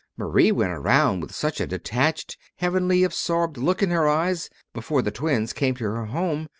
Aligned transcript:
Marie 0.17 0.51
went 0.51 0.71
around 0.71 1.19
with 1.19 1.31
such 1.31 1.61
a 1.61 1.67
detached, 1.67 2.35
heavenly, 2.55 3.03
absorbed 3.03 3.55
look 3.57 3.83
in 3.83 3.91
her 3.91 4.07
eyes, 4.09 4.49
before 4.73 5.03
the 5.03 5.11
twins 5.11 5.53
came 5.53 5.75
to 5.75 5.83
her 5.83 6.05
home. 6.07 6.49